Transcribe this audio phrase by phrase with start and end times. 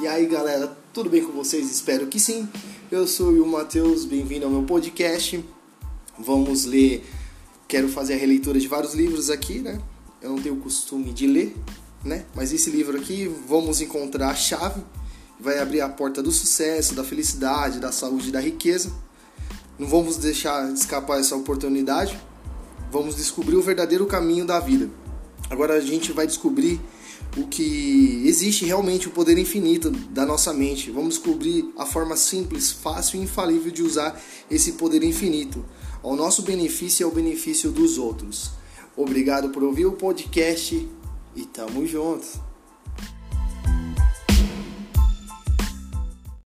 [0.00, 1.68] E aí galera, tudo bem com vocês?
[1.68, 2.48] Espero que sim.
[2.88, 5.44] Eu sou o Matheus, bem-vindo ao meu podcast.
[6.16, 7.04] Vamos ler,
[7.66, 9.80] quero fazer a releitura de vários livros aqui, né?
[10.22, 11.56] Eu não tenho o costume de ler,
[12.04, 12.24] né?
[12.32, 14.80] Mas esse livro aqui, vamos encontrar a chave,
[15.40, 18.92] vai abrir a porta do sucesso, da felicidade, da saúde da riqueza.
[19.76, 22.16] Não vamos deixar escapar essa oportunidade.
[22.92, 24.88] Vamos descobrir o verdadeiro caminho da vida.
[25.50, 26.80] Agora a gente vai descobrir
[27.36, 30.90] o que existe realmente o poder infinito da nossa mente.
[30.90, 35.64] Vamos descobrir a forma simples, fácil e infalível de usar esse poder infinito
[36.02, 38.50] ao nosso benefício e ao benefício dos outros.
[38.96, 40.88] Obrigado por ouvir o podcast
[41.36, 42.47] e tamo junto.